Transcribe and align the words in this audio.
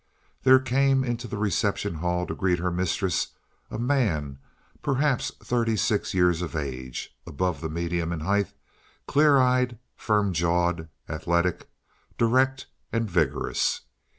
There 0.41 0.57
came 0.57 1.03
into 1.03 1.27
the 1.27 1.37
reception 1.37 1.93
hall 1.93 2.25
to 2.25 2.33
greet 2.33 2.57
her 2.57 2.71
mistress 2.71 3.27
a 3.69 3.77
man 3.77 4.39
of 4.73 4.81
perhaps 4.81 5.29
thirty 5.43 5.75
six 5.75 6.15
years 6.15 6.41
of 6.41 6.55
age, 6.55 7.15
above 7.27 7.61
the 7.61 7.69
medium 7.69 8.11
in 8.11 8.21
height, 8.21 8.51
clear 9.07 9.37
eyed, 9.37 9.77
firm 9.95 10.33
jawed, 10.33 10.89
athletic, 11.07 11.69
direct, 12.17 12.65
and 12.91 13.07
vigorous. 13.07 13.81